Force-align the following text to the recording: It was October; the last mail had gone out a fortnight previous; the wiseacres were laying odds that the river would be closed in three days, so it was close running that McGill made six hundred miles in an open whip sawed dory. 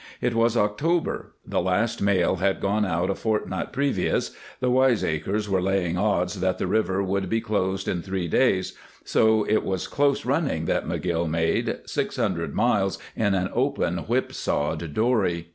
It 0.19 0.33
was 0.33 0.57
October; 0.57 1.35
the 1.45 1.61
last 1.61 2.01
mail 2.01 2.37
had 2.37 2.59
gone 2.59 2.85
out 2.87 3.11
a 3.11 3.13
fortnight 3.13 3.71
previous; 3.71 4.35
the 4.59 4.71
wiseacres 4.71 5.47
were 5.47 5.61
laying 5.61 5.95
odds 5.95 6.39
that 6.41 6.57
the 6.57 6.65
river 6.65 7.03
would 7.03 7.29
be 7.29 7.39
closed 7.39 7.87
in 7.87 8.01
three 8.01 8.27
days, 8.27 8.73
so 9.05 9.43
it 9.47 9.63
was 9.63 9.87
close 9.87 10.25
running 10.25 10.65
that 10.65 10.87
McGill 10.87 11.29
made 11.29 11.81
six 11.85 12.15
hundred 12.15 12.55
miles 12.55 12.97
in 13.15 13.35
an 13.35 13.51
open 13.53 13.99
whip 14.07 14.33
sawed 14.33 14.91
dory. 14.95 15.49